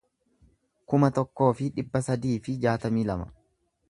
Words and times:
kuma 0.93 1.09
tokkoo 1.17 1.51
fi 1.59 1.69
dhibba 1.77 2.03
sadii 2.09 2.33
fi 2.47 2.57
jaatamii 2.67 3.07
lama 3.13 3.31